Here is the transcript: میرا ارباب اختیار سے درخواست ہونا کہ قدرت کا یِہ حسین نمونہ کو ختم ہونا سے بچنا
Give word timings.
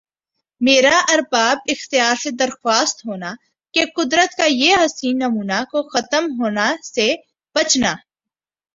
میرا 0.61 0.97
ارباب 1.09 1.57
اختیار 1.67 2.15
سے 2.15 2.29
درخواست 2.39 3.05
ہونا 3.05 3.31
کہ 3.73 3.81
قدرت 3.95 4.31
کا 4.37 4.45
یِہ 4.51 4.83
حسین 4.83 5.17
نمونہ 5.17 5.59
کو 5.71 5.79
ختم 5.89 6.23
ہونا 6.39 6.67
سے 6.85 7.07
بچنا 7.55 7.93